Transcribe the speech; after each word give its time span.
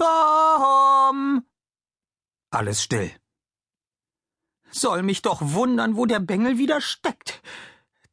Tom! 0.00 1.44
Alles 2.50 2.82
still. 2.82 3.10
Soll 4.70 5.02
mich 5.02 5.20
doch 5.20 5.40
wundern, 5.42 5.96
wo 5.96 6.06
der 6.06 6.20
Bengel 6.20 6.56
wieder 6.56 6.80
steckt. 6.80 7.42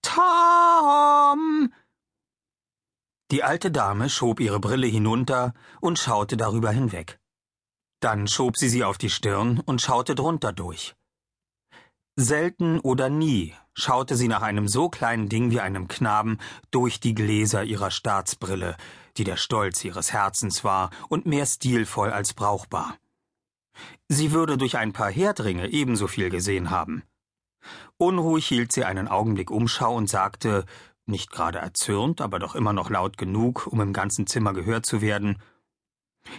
Tom! 0.01 1.73
Die 3.31 3.43
alte 3.43 3.71
Dame 3.71 4.09
schob 4.09 4.39
ihre 4.41 4.59
Brille 4.59 4.87
hinunter 4.87 5.53
und 5.79 5.97
schaute 5.97 6.35
darüber 6.35 6.71
hinweg. 6.71 7.19
Dann 8.01 8.27
schob 8.27 8.57
sie 8.57 8.69
sie 8.69 8.83
auf 8.83 8.97
die 8.97 9.09
Stirn 9.09 9.59
und 9.59 9.81
schaute 9.81 10.13
drunter 10.13 10.51
durch. 10.51 10.95
Selten 12.17 12.79
oder 12.79 13.09
nie 13.09 13.53
schaute 13.73 14.15
sie 14.15 14.27
nach 14.27 14.41
einem 14.41 14.67
so 14.67 14.89
kleinen 14.89 15.29
Ding 15.29 15.51
wie 15.51 15.61
einem 15.61 15.87
Knaben 15.87 16.39
durch 16.71 16.99
die 16.99 17.13
Gläser 17.13 17.63
ihrer 17.63 17.91
Staatsbrille, 17.91 18.75
die 19.17 19.23
der 19.23 19.37
Stolz 19.37 19.83
ihres 19.83 20.13
Herzens 20.13 20.63
war 20.63 20.89
und 21.09 21.25
mehr 21.25 21.45
stilvoll 21.45 22.11
als 22.11 22.33
brauchbar. 22.33 22.97
Sie 24.07 24.31
würde 24.31 24.57
durch 24.57 24.77
ein 24.77 24.93
paar 24.93 25.11
Herdringe 25.11 25.67
ebenso 25.69 26.07
viel 26.07 26.29
gesehen 26.29 26.69
haben. 26.69 27.03
Unruhig 27.97 28.47
hielt 28.47 28.71
sie 28.71 28.85
einen 28.85 29.07
Augenblick 29.07 29.51
Umschau 29.51 29.95
und 29.95 30.09
sagte, 30.09 30.65
nicht 31.05 31.31
gerade 31.31 31.59
erzürnt, 31.59 32.21
aber 32.21 32.39
doch 32.39 32.55
immer 32.55 32.73
noch 32.73 32.89
laut 32.89 33.17
genug, 33.17 33.67
um 33.67 33.81
im 33.81 33.93
ganzen 33.93 34.27
Zimmer 34.27 34.53
gehört 34.53 34.85
zu 34.85 35.01
werden, 35.01 35.37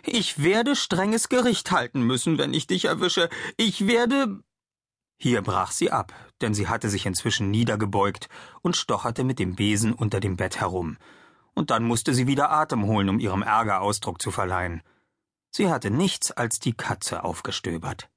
ich 0.04 0.42
werde 0.42 0.76
strenges 0.76 1.28
Gericht 1.28 1.70
halten 1.70 2.02
müssen, 2.02 2.38
wenn 2.38 2.54
ich 2.54 2.66
dich 2.66 2.86
erwische. 2.86 3.28
Ich 3.56 3.86
werde. 3.86 4.42
Hier 5.20 5.42
brach 5.42 5.72
sie 5.72 5.90
ab, 5.90 6.14
denn 6.40 6.54
sie 6.54 6.68
hatte 6.68 6.88
sich 6.88 7.06
inzwischen 7.06 7.50
niedergebeugt 7.50 8.28
und 8.62 8.76
stocherte 8.76 9.24
mit 9.24 9.38
dem 9.38 9.56
Besen 9.56 9.92
unter 9.92 10.20
dem 10.20 10.36
Bett 10.36 10.60
herum. 10.60 10.96
Und 11.54 11.70
dann 11.70 11.84
musste 11.84 12.14
sie 12.14 12.26
wieder 12.26 12.50
Atem 12.50 12.86
holen, 12.86 13.08
um 13.08 13.18
ihrem 13.18 13.42
Ärger 13.42 13.80
Ausdruck 13.80 14.22
zu 14.22 14.30
verleihen. 14.30 14.82
Sie 15.50 15.68
hatte 15.68 15.90
nichts 15.90 16.30
als 16.30 16.60
die 16.60 16.72
Katze 16.72 17.24
aufgestöbert. 17.24 18.08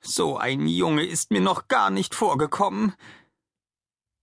So 0.00 0.36
ein 0.36 0.66
Junge 0.66 1.04
ist 1.04 1.30
mir 1.30 1.40
noch 1.40 1.68
gar 1.68 1.90
nicht 1.90 2.14
vorgekommen. 2.14 2.94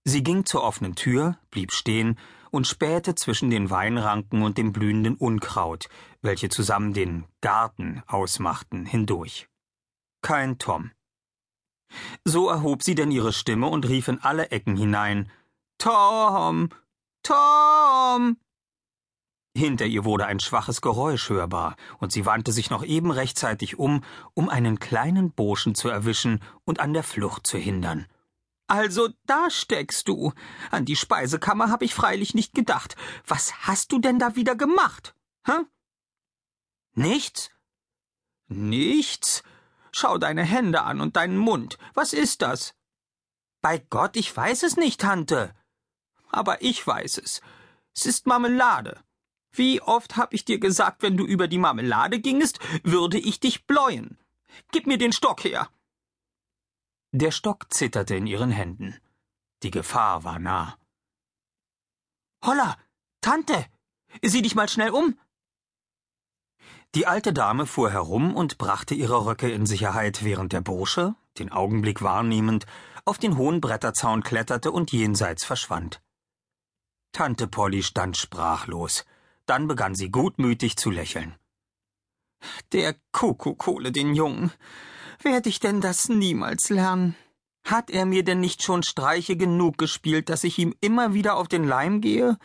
Sie 0.04 0.22
ging 0.22 0.44
zur 0.44 0.62
offenen 0.62 0.94
Tür, 0.94 1.38
blieb 1.50 1.72
stehen 1.72 2.18
und 2.50 2.66
spähte 2.66 3.14
zwischen 3.14 3.50
den 3.50 3.70
Weinranken 3.70 4.42
und 4.42 4.58
dem 4.58 4.72
blühenden 4.72 5.16
Unkraut, 5.16 5.88
welche 6.22 6.48
zusammen 6.48 6.92
den 6.92 7.26
Garten 7.40 8.02
ausmachten, 8.06 8.86
hindurch. 8.86 9.48
Kein 10.22 10.58
Tom. 10.58 10.92
So 12.24 12.48
erhob 12.48 12.82
sie 12.82 12.94
denn 12.94 13.10
ihre 13.10 13.32
Stimme 13.32 13.66
und 13.66 13.88
rief 13.88 14.08
in 14.08 14.20
alle 14.20 14.50
Ecken 14.50 14.76
hinein 14.76 15.30
Tom. 15.78 16.70
Tom. 17.22 18.36
Hinter 19.56 19.86
ihr 19.86 20.04
wurde 20.04 20.26
ein 20.26 20.40
schwaches 20.40 20.80
Geräusch 20.80 21.28
hörbar, 21.28 21.76
und 21.98 22.10
sie 22.10 22.26
wandte 22.26 22.52
sich 22.52 22.70
noch 22.70 22.82
eben 22.84 23.12
rechtzeitig 23.12 23.78
um, 23.78 24.02
um 24.34 24.48
einen 24.48 24.80
kleinen 24.80 25.30
Burschen 25.30 25.76
zu 25.76 25.88
erwischen 25.88 26.42
und 26.64 26.80
an 26.80 26.92
der 26.92 27.04
Flucht 27.04 27.46
zu 27.46 27.56
hindern. 27.56 28.06
Also 28.66 29.10
da 29.26 29.50
steckst 29.50 30.08
du. 30.08 30.32
An 30.70 30.84
die 30.84 30.96
Speisekammer 30.96 31.70
habe 31.70 31.84
ich 31.84 31.94
freilich 31.94 32.34
nicht 32.34 32.54
gedacht. 32.54 32.96
Was 33.26 33.66
hast 33.66 33.92
du 33.92 34.00
denn 34.00 34.18
da 34.18 34.34
wieder 34.34 34.56
gemacht? 34.56 35.14
Hä? 35.46 35.60
Nichts? 36.94 37.50
Nichts? 38.48 39.42
Schau 39.92 40.18
deine 40.18 40.42
Hände 40.42 40.82
an 40.82 41.00
und 41.00 41.14
deinen 41.14 41.36
Mund. 41.36 41.78
Was 41.92 42.12
ist 42.12 42.42
das? 42.42 42.74
Bei 43.60 43.78
Gott, 43.78 44.16
ich 44.16 44.34
weiß 44.36 44.64
es 44.64 44.76
nicht, 44.76 45.00
Tante. 45.00 45.54
Aber 46.30 46.62
ich 46.62 46.84
weiß 46.84 47.18
es. 47.18 47.40
Es 47.94 48.06
ist 48.06 48.26
Marmelade. 48.26 49.04
Wie 49.56 49.80
oft 49.80 50.16
hab 50.16 50.34
ich 50.34 50.44
dir 50.44 50.58
gesagt, 50.58 51.02
wenn 51.02 51.16
du 51.16 51.24
über 51.24 51.46
die 51.46 51.58
Marmelade 51.58 52.18
gingest, 52.18 52.58
würde 52.82 53.18
ich 53.18 53.38
dich 53.38 53.66
bläuen. 53.66 54.18
Gib 54.72 54.86
mir 54.86 54.98
den 54.98 55.12
Stock 55.12 55.44
her. 55.44 55.68
Der 57.12 57.30
Stock 57.30 57.72
zitterte 57.72 58.16
in 58.16 58.26
ihren 58.26 58.50
Händen. 58.50 58.98
Die 59.62 59.70
Gefahr 59.70 60.24
war 60.24 60.40
nah. 60.40 60.76
Holla, 62.44 62.76
Tante, 63.20 63.66
sieh 64.22 64.42
dich 64.42 64.56
mal 64.56 64.68
schnell 64.68 64.90
um. 64.90 65.18
Die 66.96 67.06
alte 67.06 67.32
Dame 67.32 67.66
fuhr 67.66 67.90
herum 67.90 68.34
und 68.34 68.58
brachte 68.58 68.94
ihre 68.94 69.24
Röcke 69.24 69.50
in 69.50 69.66
Sicherheit, 69.66 70.24
während 70.24 70.52
der 70.52 70.60
Bursche, 70.60 71.14
den 71.38 71.50
Augenblick 71.52 72.02
wahrnehmend, 72.02 72.66
auf 73.04 73.18
den 73.18 73.36
hohen 73.36 73.60
Bretterzaun 73.60 74.22
kletterte 74.22 74.72
und 74.72 74.92
jenseits 74.92 75.44
verschwand. 75.44 76.02
Tante 77.12 77.46
Polly 77.46 77.82
stand 77.84 78.16
sprachlos. 78.16 79.04
Dann 79.46 79.68
begann 79.68 79.94
sie 79.94 80.10
gutmütig 80.10 80.76
zu 80.76 80.90
lächeln. 80.90 81.34
Der 82.72 82.94
Kuckuck 83.12 83.66
hole 83.66 83.92
den 83.92 84.14
Jungen. 84.14 84.52
Werd 85.22 85.46
ich 85.46 85.60
denn 85.60 85.80
das 85.80 86.08
niemals 86.08 86.70
lernen? 86.70 87.16
Hat 87.64 87.90
er 87.90 88.04
mir 88.04 88.24
denn 88.24 88.40
nicht 88.40 88.62
schon 88.62 88.82
Streiche 88.82 89.36
genug 89.36 89.78
gespielt, 89.78 90.28
dass 90.28 90.44
ich 90.44 90.58
ihm 90.58 90.74
immer 90.80 91.14
wieder 91.14 91.36
auf 91.36 91.48
den 91.48 91.64
Leim 91.64 92.00
gehe? 92.00 92.38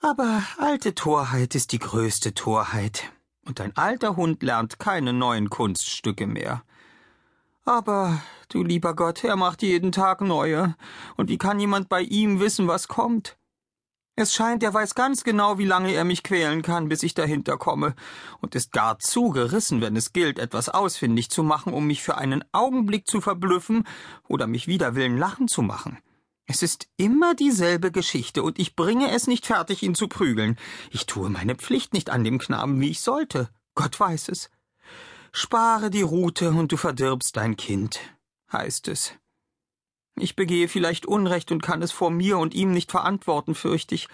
Aber 0.00 0.42
alte 0.58 0.94
Torheit 0.94 1.54
ist 1.54 1.72
die 1.72 1.78
größte 1.78 2.34
Torheit 2.34 3.10
und 3.46 3.60
ein 3.60 3.76
alter 3.76 4.16
Hund 4.16 4.42
lernt 4.42 4.78
keine 4.78 5.12
neuen 5.12 5.50
Kunststücke 5.50 6.26
mehr. 6.26 6.62
Aber, 7.64 8.20
du 8.50 8.62
lieber 8.62 8.94
Gott, 8.94 9.24
er 9.24 9.36
macht 9.36 9.62
jeden 9.62 9.92
Tag 9.92 10.20
neue, 10.20 10.76
und 11.16 11.30
wie 11.30 11.38
kann 11.38 11.58
jemand 11.58 11.88
bei 11.88 12.02
ihm 12.02 12.40
wissen, 12.40 12.68
was 12.68 12.88
kommt? 12.88 13.38
Es 14.16 14.32
scheint, 14.32 14.62
er 14.62 14.72
weiß 14.72 14.94
ganz 14.94 15.24
genau, 15.24 15.58
wie 15.58 15.64
lange 15.64 15.92
er 15.92 16.04
mich 16.04 16.22
quälen 16.22 16.62
kann, 16.62 16.88
bis 16.88 17.02
ich 17.02 17.14
dahinter 17.14 17.56
komme, 17.56 17.96
und 18.40 18.54
ist 18.54 18.70
gar 18.70 19.00
zu 19.00 19.30
gerissen, 19.30 19.80
wenn 19.80 19.96
es 19.96 20.12
gilt, 20.12 20.38
etwas 20.38 20.68
ausfindig 20.68 21.30
zu 21.30 21.42
machen, 21.42 21.72
um 21.72 21.88
mich 21.88 22.00
für 22.00 22.16
einen 22.16 22.44
Augenblick 22.52 23.08
zu 23.08 23.20
verblüffen 23.20 23.84
oder 24.28 24.46
mich 24.46 24.68
wider 24.68 24.94
Willen 24.94 25.18
lachen 25.18 25.48
zu 25.48 25.62
machen. 25.62 25.98
Es 26.46 26.62
ist 26.62 26.86
immer 26.96 27.34
dieselbe 27.34 27.90
Geschichte, 27.90 28.44
und 28.44 28.60
ich 28.60 28.76
bringe 28.76 29.10
es 29.10 29.26
nicht 29.26 29.46
fertig, 29.46 29.82
ihn 29.82 29.96
zu 29.96 30.06
prügeln. 30.06 30.58
Ich 30.90 31.06
tue 31.06 31.28
meine 31.28 31.56
Pflicht 31.56 31.92
nicht 31.92 32.10
an 32.10 32.22
dem 32.22 32.38
Knaben, 32.38 32.80
wie 32.80 32.90
ich 32.90 33.00
sollte. 33.00 33.48
Gott 33.74 33.98
weiß 33.98 34.28
es. 34.28 34.48
Spare 35.32 35.90
die 35.90 36.02
Rute, 36.02 36.50
und 36.50 36.70
du 36.70 36.76
verdirbst 36.76 37.36
dein 37.36 37.56
Kind, 37.56 37.98
heißt 38.52 38.86
es. 38.86 39.14
Ich 40.16 40.36
begehe 40.36 40.68
vielleicht 40.68 41.06
Unrecht 41.06 41.50
und 41.50 41.62
kann 41.62 41.82
es 41.82 41.92
vor 41.92 42.10
mir 42.10 42.38
und 42.38 42.54
ihm 42.54 42.72
nicht 42.72 42.90
verantworten, 42.90 43.54
fürchte 43.54 43.94
ich. 43.94 44.08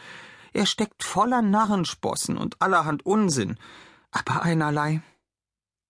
Er 0.52 0.66
steckt 0.66 1.04
voller 1.04 1.42
Narrenspossen 1.42 2.36
und 2.36 2.60
allerhand 2.60 3.04
Unsinn, 3.04 3.58
aber 4.10 4.42
einerlei. 4.42 5.02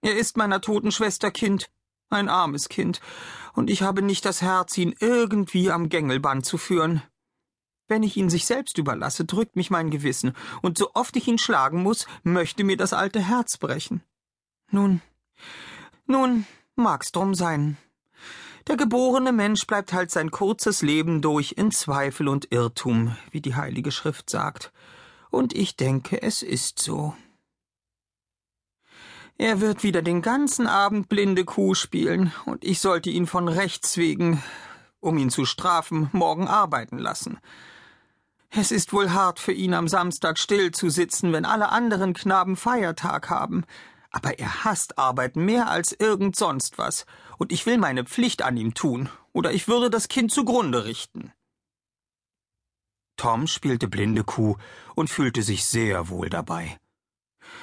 Er 0.03 0.16
ist 0.16 0.37
meiner 0.37 0.60
toten 0.60 0.93
Schwester 0.93 1.31
Kind, 1.31 1.71
ein 2.10 2.28
armes 2.28 2.69
Kind, 2.69 3.00
und 3.54 3.71
ich 3.71 3.82
habe 3.82 4.03
nicht 4.03 4.25
das 4.25 4.43
Herz, 4.43 4.76
ihn 4.78 4.94
irgendwie 4.98 5.71
am 5.71 5.88
Gängelband 5.88 6.44
zu 6.44 6.59
führen. 6.59 7.03
Wenn 7.88 8.03
ich 8.03 8.16
ihn 8.16 8.31
sich 8.31 8.47
selbst 8.47 8.78
überlasse, 8.78 9.25
drückt 9.25 9.56
mich 9.56 9.71
mein 9.71 9.91
Gewissen, 9.91 10.34
und 10.62 10.78
so 10.78 10.91
oft 10.94 11.16
ich 11.16 11.27
ihn 11.27 11.38
schlagen 11.38 11.82
muss, 11.82 12.06
möchte 12.22 12.65
mir 12.65 12.77
das 12.77 12.92
alte 12.92 13.21
Herz 13.21 13.56
brechen. 13.56 14.03
Nun, 14.71 15.03
nun, 16.06 16.47
mag's 16.77 17.12
drum 17.12 17.34
sein. 17.34 17.77
Der 18.66 18.76
geborene 18.76 19.32
Mensch 19.32 19.66
bleibt 19.66 19.93
halt 19.93 20.10
sein 20.10 20.31
kurzes 20.31 20.82
Leben 20.82 21.22
durch 21.22 21.54
in 21.56 21.71
Zweifel 21.71 22.28
und 22.28 22.53
Irrtum, 22.53 23.16
wie 23.31 23.41
die 23.41 23.54
Heilige 23.54 23.91
Schrift 23.91 24.28
sagt. 24.28 24.72
Und 25.31 25.54
ich 25.54 25.76
denke, 25.76 26.22
es 26.22 26.43
ist 26.43 26.78
so. 26.78 27.15
Er 29.38 29.62
wird 29.62 29.82
wieder 29.82 30.03
den 30.03 30.21
ganzen 30.21 30.66
Abend 30.66 31.09
blinde 31.09 31.47
Kuh 31.47 31.75
spielen, 31.75 32.32
und 32.44 32.62
ich 32.62 32.81
sollte 32.81 33.09
ihn 33.09 33.26
von 33.26 33.48
Rechts 33.48 33.97
wegen, 33.97 34.43
um 35.00 35.16
ihn 35.16 35.31
zu 35.31 35.47
strafen, 35.47 36.10
morgen 36.12 36.47
arbeiten 36.47 36.98
lassen. 36.98 37.38
Es 38.50 38.71
ist 38.71 38.92
wohl 38.92 39.12
hart 39.12 39.38
für 39.38 39.53
ihn, 39.53 39.72
am 39.72 39.88
Samstag 39.88 40.38
still 40.38 40.72
zu 40.72 40.91
sitzen, 40.91 41.32
wenn 41.32 41.44
alle 41.47 41.71
anderen 41.71 42.12
Knaben 42.12 42.56
Feiertag 42.56 43.31
haben. 43.31 43.65
Aber 44.10 44.38
er 44.38 44.65
hasst 44.65 44.98
Arbeit 44.98 45.36
mehr 45.36 45.68
als 45.68 45.92
irgend 45.92 46.36
sonst 46.36 46.78
was, 46.78 47.07
und 47.39 47.53
ich 47.53 47.66
will 47.66 47.78
meine 47.78 48.04
Pflicht 48.04 48.42
an 48.42 48.57
ihm 48.57 48.74
tun, 48.74 49.09
oder 49.33 49.53
ich 49.53 49.68
würde 49.68 49.91
das 49.91 50.09
Kind 50.09 50.33
zugrunde 50.33 50.84
richten. 50.84 51.33
Tom 53.16 53.47
spielte 53.47 53.86
blinde 53.86 54.24
Kuh 54.24 54.57
und 54.95 55.10
fühlte 55.10 55.42
sich 55.42 55.65
sehr 55.65 56.09
wohl 56.09 56.30
dabei. 56.30 56.78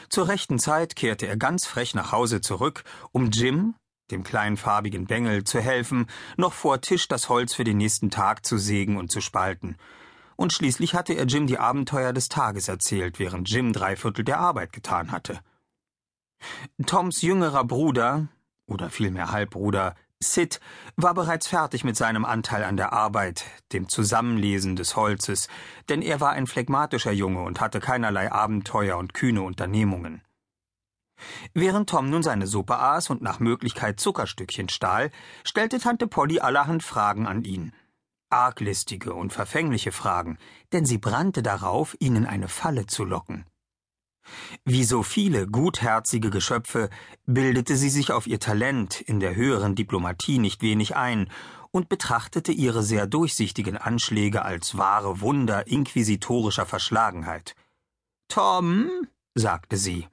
Zur 0.10 0.28
rechten 0.28 0.60
Zeit 0.60 0.96
kehrte 0.96 1.28
er 1.28 1.38
ganz 1.38 1.66
frech 1.66 1.96
nach 1.96 2.12
Hause 2.12 2.42
zurück, 2.42 2.84
um 3.12 3.32
Jim, 3.32 3.76
dem 4.12 4.24
kleinen 4.24 4.58
farbigen 4.58 5.06
Bengel, 5.06 5.44
zu 5.44 5.60
helfen, 5.60 6.08
noch 6.38 6.54
vor 6.54 6.82
Tisch 6.82 7.08
das 7.08 7.28
Holz 7.28 7.54
für 7.54 7.64
den 7.64 7.78
nächsten 7.78 8.10
Tag 8.10 8.46
zu 8.46 8.58
sägen 8.58 8.98
und 8.98 9.12
zu 9.12 9.20
spalten. 9.20 9.78
Und 10.36 10.54
schließlich 10.54 10.94
hatte 10.94 11.14
er 11.14 11.26
Jim 11.26 11.48
die 11.48 11.58
Abenteuer 11.58 12.14
des 12.14 12.30
Tages 12.30 12.68
erzählt, 12.68 13.20
während 13.20 13.50
Jim 13.50 13.74
drei 13.74 13.96
Viertel 13.96 14.24
der 14.24 14.40
Arbeit 14.40 14.72
getan 14.72 15.12
hatte. 15.12 15.40
Toms 16.86 17.22
jüngerer 17.22 17.64
Bruder, 17.64 18.28
oder 18.68 18.90
vielmehr 18.90 19.32
Halbbruder, 19.32 19.96
Sid 20.20 20.60
war 20.96 21.14
bereits 21.14 21.48
fertig 21.48 21.84
mit 21.84 21.96
seinem 21.96 22.26
Anteil 22.26 22.64
an 22.64 22.76
der 22.76 22.92
Arbeit, 22.92 23.46
dem 23.72 23.88
Zusammenlesen 23.88 24.76
des 24.76 24.96
Holzes, 24.96 25.48
denn 25.90 26.02
er 26.02 26.20
war 26.20 26.32
ein 26.32 26.48
phlegmatischer 26.48 27.12
Junge 27.12 27.44
und 27.44 27.62
hatte 27.62 27.80
keinerlei 27.80 28.32
Abenteuer 28.32 28.98
und 28.98 29.14
kühne 29.14 29.44
Unternehmungen. 29.44 30.24
Während 31.54 31.90
Tom 31.90 32.10
nun 32.10 32.24
seine 32.24 32.48
Suppe 32.48 32.78
aß 32.80 33.10
und 33.10 33.22
nach 33.22 33.40
Möglichkeit 33.40 34.00
Zuckerstückchen 34.00 34.70
stahl, 34.70 35.12
stellte 35.44 35.80
Tante 35.80 36.08
Polly 36.08 36.40
allerhand 36.40 36.84
Fragen 36.84 37.28
an 37.28 37.44
ihn. 37.44 37.74
Arglistige 38.30 39.14
und 39.14 39.34
verfängliche 39.34 39.92
Fragen, 39.92 40.38
denn 40.74 40.86
sie 40.86 40.98
brannte 40.98 41.42
darauf, 41.42 41.96
ihn 42.00 42.16
in 42.16 42.26
eine 42.26 42.48
Falle 42.48 42.86
zu 42.86 43.04
locken. 43.04 43.46
Wie 44.66 44.84
so 44.84 45.04
viele 45.04 45.48
gutherzige 45.48 46.30
Geschöpfe 46.30 46.90
bildete 47.26 47.76
sie 47.76 47.90
sich 47.90 48.12
auf 48.12 48.28
ihr 48.28 48.40
Talent 48.40 49.02
in 49.02 49.20
der 49.20 49.36
höheren 49.36 49.76
Diplomatie 49.76 50.40
nicht 50.40 50.62
wenig 50.62 50.96
ein 50.96 51.30
und 51.72 51.90
betrachtete 51.90 52.52
ihre 52.52 52.84
sehr 52.84 53.08
durchsichtigen 53.08 53.78
Anschläge 53.78 54.44
als 54.44 54.78
wahre 54.78 55.22
Wunder 55.22 55.68
inquisitorischer 55.68 56.66
Verschlagenheit. 56.66 57.56
Tom, 58.28 58.90
sagte 59.36 59.78
sie, 59.78 60.08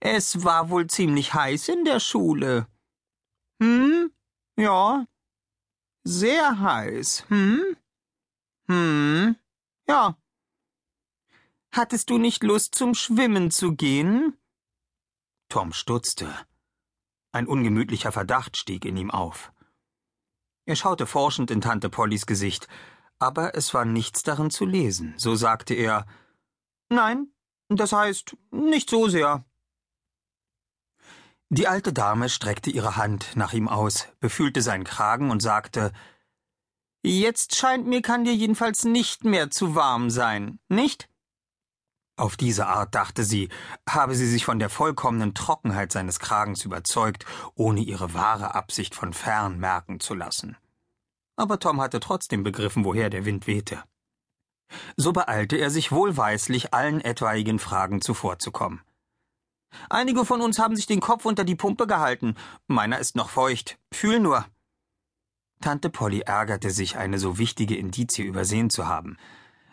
es 0.00 0.44
war 0.44 0.70
wohl 0.70 0.86
ziemlich 0.86 1.34
heiß 1.34 1.68
in 1.68 1.84
der 1.84 2.00
Schule. 2.00 2.66
Hm? 3.60 4.12
Ja. 4.56 5.06
Sehr 6.04 6.60
heiß, 6.60 7.24
hm? 7.28 7.76
Hm? 8.68 9.36
Ja. 9.88 10.16
Hattest 11.76 12.08
du 12.08 12.16
nicht 12.16 12.42
Lust, 12.42 12.74
zum 12.74 12.94
Schwimmen 12.94 13.50
zu 13.50 13.74
gehen? 13.74 14.34
Tom 15.50 15.74
stutzte. 15.74 16.34
Ein 17.32 17.46
ungemütlicher 17.46 18.12
Verdacht 18.12 18.56
stieg 18.56 18.86
in 18.86 18.96
ihm 18.96 19.10
auf. 19.10 19.52
Er 20.64 20.74
schaute 20.74 21.06
forschend 21.06 21.50
in 21.50 21.60
Tante 21.60 21.90
Pollys 21.90 22.24
Gesicht, 22.24 22.66
aber 23.18 23.54
es 23.54 23.74
war 23.74 23.84
nichts 23.84 24.22
darin 24.22 24.48
zu 24.48 24.64
lesen. 24.64 25.12
So 25.18 25.34
sagte 25.34 25.74
er 25.74 26.06
Nein, 26.88 27.28
das 27.68 27.92
heißt 27.92 28.38
nicht 28.52 28.88
so 28.88 29.08
sehr. 29.08 29.44
Die 31.50 31.68
alte 31.68 31.92
Dame 31.92 32.30
streckte 32.30 32.70
ihre 32.70 32.96
Hand 32.96 33.36
nach 33.36 33.52
ihm 33.52 33.68
aus, 33.68 34.08
befühlte 34.18 34.62
seinen 34.62 34.84
Kragen 34.84 35.30
und 35.30 35.42
sagte 35.42 35.92
Jetzt 37.02 37.54
scheint 37.54 37.86
mir 37.86 38.00
kann 38.00 38.24
dir 38.24 38.34
jedenfalls 38.34 38.84
nicht 38.84 39.24
mehr 39.24 39.50
zu 39.50 39.74
warm 39.74 40.08
sein, 40.08 40.58
nicht? 40.70 41.10
Auf 42.16 42.36
diese 42.38 42.66
Art, 42.66 42.94
dachte 42.94 43.24
sie, 43.24 43.50
habe 43.88 44.14
sie 44.14 44.26
sich 44.26 44.46
von 44.46 44.58
der 44.58 44.70
vollkommenen 44.70 45.34
Trockenheit 45.34 45.92
seines 45.92 46.18
Kragens 46.18 46.64
überzeugt, 46.64 47.26
ohne 47.54 47.80
ihre 47.80 48.14
wahre 48.14 48.54
Absicht 48.54 48.94
von 48.94 49.12
fern 49.12 49.58
merken 49.58 50.00
zu 50.00 50.14
lassen. 50.14 50.56
Aber 51.36 51.58
Tom 51.58 51.80
hatte 51.80 52.00
trotzdem 52.00 52.42
begriffen, 52.42 52.84
woher 52.84 53.10
der 53.10 53.26
Wind 53.26 53.46
wehte. 53.46 53.82
So 54.96 55.12
beeilte 55.12 55.56
er 55.56 55.70
sich 55.70 55.92
wohlweislich, 55.92 56.72
allen 56.72 57.02
etwaigen 57.02 57.58
Fragen 57.58 58.00
zuvorzukommen. 58.00 58.80
Einige 59.90 60.24
von 60.24 60.40
uns 60.40 60.58
haben 60.58 60.74
sich 60.74 60.86
den 60.86 61.00
Kopf 61.00 61.26
unter 61.26 61.44
die 61.44 61.54
Pumpe 61.54 61.86
gehalten. 61.86 62.34
Meiner 62.66 62.98
ist 62.98 63.14
noch 63.14 63.28
feucht. 63.28 63.78
Fühl 63.92 64.20
nur. 64.20 64.46
Tante 65.60 65.90
Polly 65.90 66.20
ärgerte 66.20 66.70
sich, 66.70 66.96
eine 66.96 67.18
so 67.18 67.38
wichtige 67.38 67.76
Indizie 67.76 68.24
übersehen 68.24 68.70
zu 68.70 68.86
haben. 68.86 69.18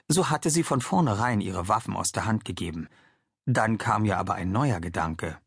So 0.08 0.30
hatte 0.30 0.50
sie 0.50 0.64
von 0.64 0.82
vornherein 0.82 1.42
ihre 1.42 1.68
Waffen 1.68 1.96
aus 1.96 2.12
der 2.12 2.26
Hand 2.26 2.46
gegeben. 2.46 2.88
Dann 3.46 3.78
kam 3.78 4.06
ihr 4.06 4.18
aber 4.18 4.36
ein 4.36 4.52
neuer 4.52 4.80
Gedanke. 4.80 5.38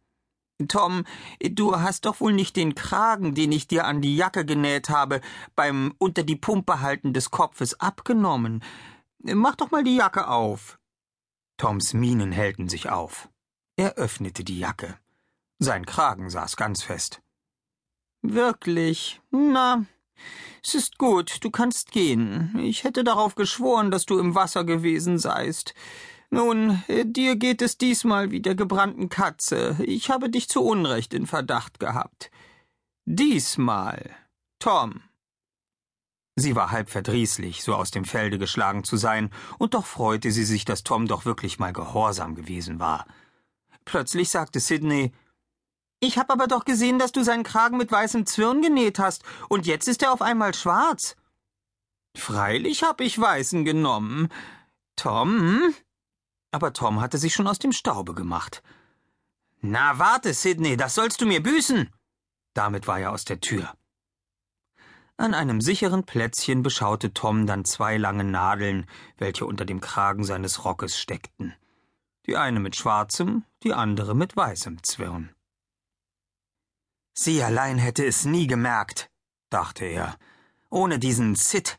Tom, 0.68 1.04
du 1.40 1.78
hast 1.78 2.06
doch 2.06 2.20
wohl 2.20 2.32
nicht 2.32 2.56
den 2.56 2.74
Kragen, 2.74 3.34
den 3.34 3.52
ich 3.52 3.68
dir 3.68 3.84
an 3.84 4.00
die 4.00 4.16
Jacke 4.16 4.46
genäht 4.46 4.88
habe, 4.88 5.20
beim 5.54 5.94
unter 5.98 6.22
die 6.22 6.36
Pumpe 6.36 6.80
halten 6.80 7.12
des 7.12 7.30
Kopfes 7.30 7.78
abgenommen. 7.78 8.62
Mach 9.18 9.56
doch 9.56 9.70
mal 9.70 9.84
die 9.84 9.96
Jacke 9.96 10.28
auf. 10.28 10.78
Toms 11.58 11.92
Mienen 11.92 12.32
hellten 12.32 12.68
sich 12.68 12.88
auf. 12.88 13.28
Er 13.76 13.94
öffnete 13.94 14.44
die 14.44 14.58
Jacke. 14.58 14.96
Sein 15.58 15.84
Kragen 15.84 16.30
saß 16.30 16.56
ganz 16.56 16.82
fest. 16.82 17.22
Wirklich? 18.22 19.20
Na, 19.30 19.84
es 20.64 20.74
ist 20.74 20.98
gut, 20.98 21.44
du 21.44 21.50
kannst 21.50 21.92
gehen. 21.92 22.58
Ich 22.58 22.84
hätte 22.84 23.04
darauf 23.04 23.34
geschworen, 23.34 23.90
dass 23.90 24.06
du 24.06 24.18
im 24.18 24.34
Wasser 24.34 24.64
gewesen 24.64 25.18
seist. 25.18 25.74
Nun, 26.30 26.82
dir 26.88 27.36
geht 27.36 27.62
es 27.62 27.78
diesmal 27.78 28.30
wie 28.30 28.40
der 28.40 28.54
gebrannten 28.54 29.08
Katze. 29.08 29.76
Ich 29.80 30.10
habe 30.10 30.28
dich 30.28 30.48
zu 30.48 30.62
Unrecht 30.62 31.14
in 31.14 31.26
Verdacht 31.26 31.78
gehabt. 31.78 32.30
Diesmal. 33.04 34.10
Tom. 34.58 35.02
Sie 36.34 36.56
war 36.56 36.70
halb 36.70 36.90
verdrießlich, 36.90 37.62
so 37.62 37.74
aus 37.74 37.90
dem 37.90 38.04
Felde 38.04 38.38
geschlagen 38.38 38.84
zu 38.84 38.96
sein, 38.96 39.30
und 39.58 39.74
doch 39.74 39.86
freute 39.86 40.32
sie 40.32 40.44
sich, 40.44 40.64
dass 40.64 40.82
Tom 40.82 41.06
doch 41.06 41.24
wirklich 41.24 41.58
mal 41.58 41.72
gehorsam 41.72 42.34
gewesen 42.34 42.78
war. 42.78 43.06
Plötzlich 43.86 44.28
sagte 44.28 44.60
Sidney 44.60 45.12
Ich 46.00 46.18
hab 46.18 46.30
aber 46.30 46.46
doch 46.46 46.64
gesehen, 46.64 46.98
dass 46.98 47.12
du 47.12 47.22
seinen 47.22 47.42
Kragen 47.42 47.76
mit 47.76 47.90
weißem 47.90 48.26
Zwirn 48.26 48.62
genäht 48.62 48.98
hast, 48.98 49.22
und 49.48 49.66
jetzt 49.66 49.88
ist 49.88 50.02
er 50.02 50.12
auf 50.12 50.22
einmal 50.22 50.54
schwarz. 50.54 51.16
Freilich 52.16 52.82
hab 52.82 53.00
ich 53.00 53.18
weißen 53.18 53.64
genommen. 53.64 54.28
Tom? 54.96 55.74
Aber 56.50 56.72
Tom 56.72 57.00
hatte 57.00 57.18
sich 57.18 57.34
schon 57.34 57.46
aus 57.46 57.58
dem 57.58 57.72
Staube 57.72 58.14
gemacht. 58.14 58.62
Na, 59.60 59.98
warte, 59.98 60.32
Sidney, 60.32 60.76
das 60.76 60.94
sollst 60.94 61.20
du 61.20 61.26
mir 61.26 61.42
büßen. 61.42 61.90
Damit 62.54 62.86
war 62.86 63.00
er 63.00 63.12
aus 63.12 63.24
der 63.24 63.40
Tür. 63.40 63.74
An 65.18 65.34
einem 65.34 65.60
sicheren 65.60 66.04
Plätzchen 66.04 66.62
beschaute 66.62 67.14
Tom 67.14 67.46
dann 67.46 67.64
zwei 67.64 67.96
lange 67.96 68.24
Nadeln, 68.24 68.86
welche 69.16 69.46
unter 69.46 69.64
dem 69.64 69.80
Kragen 69.80 70.24
seines 70.24 70.64
Rockes 70.64 70.98
steckten 70.98 71.54
die 72.26 72.36
eine 72.36 72.60
mit 72.60 72.76
schwarzem, 72.76 73.44
die 73.62 73.72
andere 73.72 74.14
mit 74.14 74.36
weißem 74.36 74.82
Zwirn. 74.82 75.30
Sie 77.18 77.42
allein 77.42 77.78
hätte 77.78 78.04
es 78.04 78.26
nie 78.26 78.46
gemerkt, 78.46 79.10
dachte 79.48 79.86
er. 79.86 80.18
Ohne 80.68 80.98
diesen 80.98 81.34
Sid. 81.34 81.78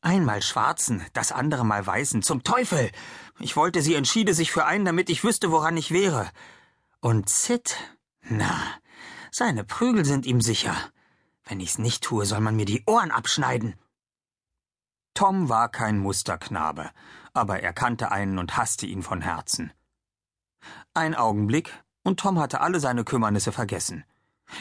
Einmal 0.00 0.40
schwarzen, 0.40 1.04
das 1.12 1.30
andere 1.30 1.64
mal 1.64 1.86
weißen. 1.86 2.22
Zum 2.22 2.42
Teufel! 2.42 2.90
Ich 3.38 3.54
wollte, 3.54 3.82
sie 3.82 3.94
entschiede 3.94 4.32
sich 4.32 4.50
für 4.50 4.64
einen, 4.64 4.86
damit 4.86 5.10
ich 5.10 5.24
wüsste, 5.24 5.50
woran 5.50 5.76
ich 5.76 5.90
wäre. 5.90 6.30
Und 7.00 7.28
Sid? 7.28 7.76
Na, 8.22 8.58
seine 9.30 9.62
Prügel 9.62 10.06
sind 10.06 10.24
ihm 10.24 10.40
sicher. 10.40 10.74
Wenn 11.44 11.60
ich's 11.60 11.78
nicht 11.78 12.02
tue, 12.02 12.24
soll 12.24 12.40
man 12.40 12.56
mir 12.56 12.64
die 12.64 12.82
Ohren 12.86 13.10
abschneiden. 13.10 13.74
Tom 15.12 15.50
war 15.50 15.68
kein 15.68 15.98
Musterknabe, 15.98 16.90
aber 17.34 17.60
er 17.60 17.74
kannte 17.74 18.10
einen 18.10 18.38
und 18.38 18.56
hasste 18.56 18.86
ihn 18.86 19.02
von 19.02 19.20
Herzen. 19.20 19.72
Ein 20.94 21.14
Augenblick, 21.14 21.72
und 22.02 22.20
Tom 22.20 22.38
hatte 22.38 22.60
alle 22.62 22.80
seine 22.80 23.04
Kümmernisse 23.04 23.52
vergessen. 23.52 24.04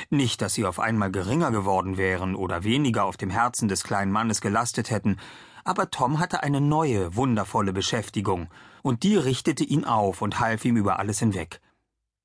Nicht, 0.10 0.42
dass 0.42 0.54
sie 0.54 0.66
auf 0.66 0.80
einmal 0.80 1.12
geringer 1.12 1.52
geworden 1.52 1.98
wären 1.98 2.36
oder 2.36 2.64
weniger 2.64 3.06
auf 3.06 3.18
dem 3.18 3.30
Herzen 3.30 3.68
des 3.68 3.84
kleinen 3.84 4.12
Mannes 4.12 4.42
gelastet 4.42 4.90
hätten, 4.90 5.18
aber 5.64 5.92
Tom 5.92 6.20
hatte 6.20 6.44
eine 6.44 6.62
neue, 6.62 7.16
wundervolle 7.16 7.74
Beschäftigung, 7.74 8.50
und 8.82 9.04
die 9.04 9.16
richtete 9.16 9.64
ihn 9.64 9.86
auf 9.86 10.22
und 10.22 10.40
half 10.40 10.66
ihm 10.66 10.76
über 10.76 11.00
alles 11.00 11.20
hinweg. 11.20 11.62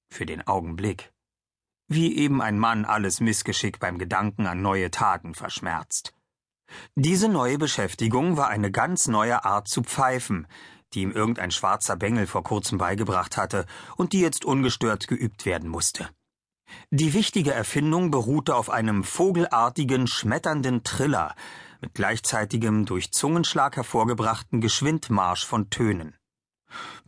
Für 0.08 0.26
den 0.26 0.46
Augenblick. 0.46 1.12
Wie 1.88 2.16
eben 2.16 2.40
ein 2.40 2.58
Mann 2.58 2.84
alles 2.84 3.20
Missgeschick 3.20 3.78
beim 3.78 3.98
Gedanken 3.98 4.46
an 4.46 4.62
neue 4.62 4.90
Taten 4.90 5.34
verschmerzt. 5.34 6.14
Diese 6.94 7.28
neue 7.28 7.58
Beschäftigung 7.58 8.36
war 8.36 8.48
eine 8.48 8.70
ganz 8.70 9.06
neue 9.06 9.44
Art 9.44 9.68
zu 9.68 9.82
pfeifen, 9.82 10.48
die 10.92 11.02
ihm 11.02 11.12
irgendein 11.12 11.50
schwarzer 11.50 11.96
Bengel 11.96 12.26
vor 12.26 12.42
kurzem 12.42 12.78
beigebracht 12.78 13.36
hatte 13.36 13.66
und 13.96 14.12
die 14.12 14.20
jetzt 14.20 14.44
ungestört 14.44 15.06
geübt 15.06 15.46
werden 15.46 15.68
musste. 15.68 16.08
Die 16.90 17.14
wichtige 17.14 17.52
Erfindung 17.52 18.10
beruhte 18.10 18.54
auf 18.54 18.70
einem 18.70 19.04
vogelartigen, 19.04 20.06
schmetternden 20.06 20.82
Triller 20.84 21.34
mit 21.80 21.94
gleichzeitigem 21.94 22.84
durch 22.84 23.12
Zungenschlag 23.12 23.76
hervorgebrachten 23.76 24.60
Geschwindmarsch 24.60 25.44
von 25.44 25.70
Tönen. 25.70 26.16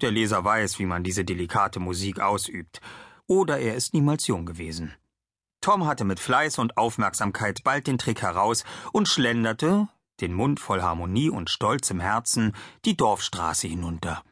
Der 0.01 0.11
Leser 0.11 0.45
weiß, 0.45 0.79
wie 0.79 0.87
man 0.87 1.03
diese 1.03 1.25
delikate 1.25 1.81
Musik 1.81 2.21
ausübt, 2.21 2.81
oder 3.27 3.59
er 3.59 3.75
ist 3.75 3.95
niemals 3.95 4.27
jung 4.27 4.47
gewesen. 4.47 4.95
Tom 5.61 5.87
hatte 5.87 6.05
mit 6.05 6.21
Fleiß 6.21 6.59
und 6.59 6.77
Aufmerksamkeit 6.77 7.63
bald 7.65 7.87
den 7.87 7.99
Trick 7.99 8.23
heraus 8.23 8.65
und 8.93 9.09
schlenderte, 9.09 9.89
den 10.21 10.33
Mund 10.33 10.61
voll 10.61 10.83
Harmonie 10.83 11.31
und 11.31 11.51
Stolz 11.51 11.91
im 11.91 12.01
Herzen, 12.01 12.55
die 12.85 12.97
Dorfstraße 12.97 13.69
hinunter. 13.69 14.23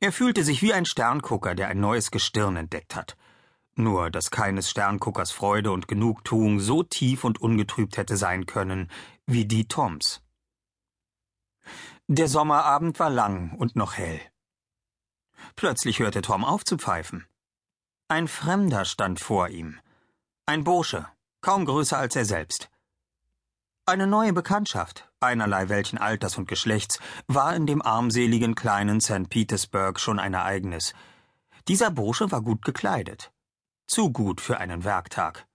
Er 0.00 0.12
fühlte 0.12 0.44
sich 0.44 0.62
wie 0.62 0.72
ein 0.72 0.86
Sterngucker, 0.86 1.54
der 1.54 1.68
ein 1.68 1.80
neues 1.80 2.10
Gestirn 2.10 2.56
entdeckt 2.56 2.94
hat. 2.94 3.16
Nur, 3.76 4.10
dass 4.10 4.30
keines 4.30 4.70
Sternguckers 4.70 5.32
Freude 5.32 5.72
und 5.72 5.88
Genugtuung 5.88 6.60
so 6.60 6.82
tief 6.82 7.24
und 7.24 7.40
ungetrübt 7.40 7.96
hätte 7.96 8.16
sein 8.16 8.46
können 8.46 8.90
wie 9.26 9.46
die 9.46 9.66
Toms. 9.66 10.22
Der 12.06 12.28
Sommerabend 12.28 12.98
war 13.00 13.10
lang 13.10 13.52
und 13.56 13.74
noch 13.74 13.94
hell. 13.94 14.20
Plötzlich 15.56 15.98
hörte 15.98 16.22
Tom 16.22 16.44
auf 16.44 16.64
zu 16.64 16.76
pfeifen. 16.76 17.26
Ein 18.08 18.28
Fremder 18.28 18.84
stand 18.84 19.18
vor 19.18 19.48
ihm. 19.48 19.80
Ein 20.46 20.62
Bursche, 20.62 21.08
kaum 21.40 21.64
größer 21.64 21.98
als 21.98 22.14
er 22.14 22.26
selbst. 22.26 22.70
Eine 23.86 24.06
neue 24.06 24.32
Bekanntschaft, 24.32 25.10
einerlei 25.20 25.68
welchen 25.68 25.98
Alters 25.98 26.38
und 26.38 26.48
Geschlechts, 26.48 27.00
war 27.26 27.54
in 27.56 27.66
dem 27.66 27.82
armseligen 27.82 28.54
kleinen 28.54 29.00
St. 29.00 29.28
Petersburg 29.28 29.98
schon 29.98 30.18
ein 30.18 30.34
Ereignis. 30.34 30.94
Dieser 31.68 31.90
Bursche 31.90 32.30
war 32.30 32.42
gut 32.42 32.64
gekleidet. 32.64 33.33
Zu 33.86 34.10
gut 34.10 34.40
für 34.40 34.58
einen 34.58 34.82
Werktag. 34.84 35.46